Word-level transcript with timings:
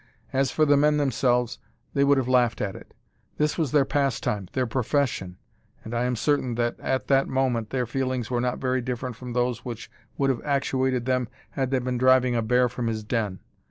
As 0.33 0.49
for 0.49 0.65
the 0.65 0.77
men 0.77 0.97
themselves, 0.97 1.59
they 1.93 2.03
would 2.03 2.17
have 2.17 2.27
laughed 2.27 2.59
at 2.59 2.75
it. 2.75 2.95
This 3.37 3.55
was 3.55 3.71
their 3.71 3.85
pastime, 3.85 4.47
their 4.53 4.65
profession, 4.65 5.37
and 5.83 5.93
I 5.93 6.05
am 6.05 6.15
certain 6.15 6.55
that, 6.55 6.79
at 6.79 7.05
that 7.05 7.27
moment, 7.27 7.69
their 7.69 7.85
feelings 7.85 8.31
were 8.31 8.41
not 8.41 8.57
very 8.57 8.81
different 8.81 9.15
from 9.15 9.33
those 9.33 9.63
which 9.63 9.91
would 10.17 10.31
have 10.31 10.41
actuated 10.43 11.05
them 11.05 11.27
had 11.51 11.69
they 11.69 11.77
been 11.77 11.99
driving 11.99 12.35
a 12.35 12.41
bear 12.41 12.67
from 12.67 12.87
his 12.87 13.03
den. 13.03 13.41